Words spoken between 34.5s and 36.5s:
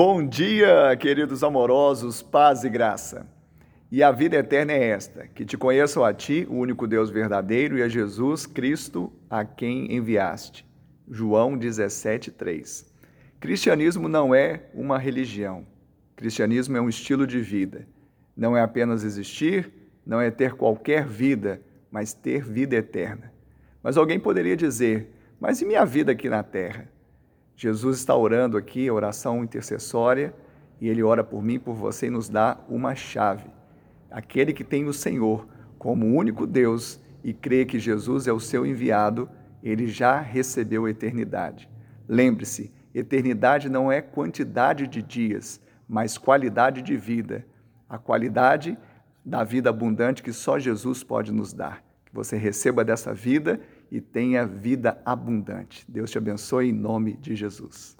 que tem o Senhor como único